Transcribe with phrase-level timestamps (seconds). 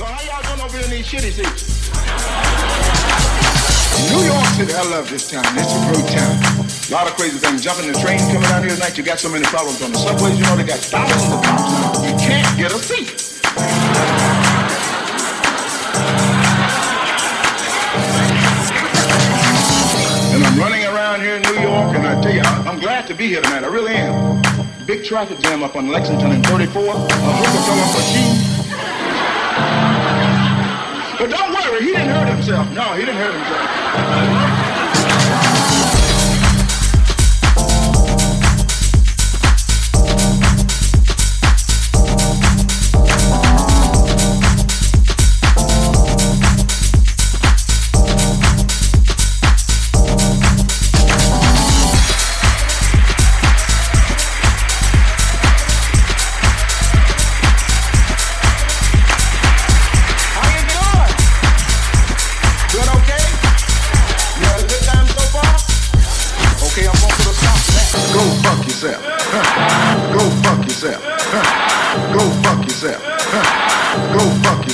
[0.00, 1.92] So how y'all doing over in these shitty seats?
[4.08, 5.44] New York City, I love this town.
[5.60, 6.40] It's a great town.
[6.40, 7.60] A lot of crazy things.
[7.60, 10.38] Jumping the train coming down here tonight, you got so many problems on the subways.
[10.38, 12.00] You know they got thousands of cops.
[12.00, 13.12] You can't get a seat.
[20.32, 23.14] And I'm running around here in New York, and I tell you, I'm glad to
[23.14, 23.64] be here tonight.
[23.64, 24.40] I really am.
[24.86, 26.84] Big traffic jam up on Lexington and 34.
[26.84, 28.49] A hooker fell off a
[32.50, 32.74] himself.
[32.74, 33.68] No, he didn't hurt himself.
[33.94, 34.59] Uh,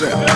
[0.00, 0.27] yourself.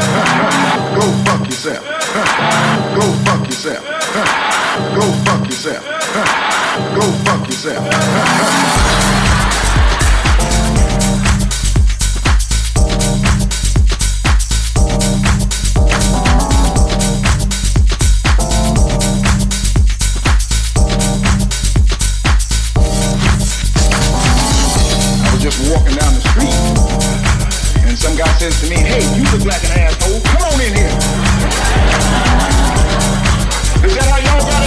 [28.42, 30.20] says to me, hey, you look like an asshole.
[30.20, 30.90] Come on in here.
[33.86, 34.61] Is that how y'all got